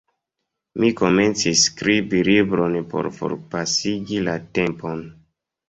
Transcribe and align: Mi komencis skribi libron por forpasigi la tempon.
Mi 0.83 0.87
komencis 1.01 1.61
skribi 1.69 2.23
libron 2.29 2.79
por 2.95 3.11
forpasigi 3.21 4.21
la 4.27 4.37
tempon. 4.59 5.09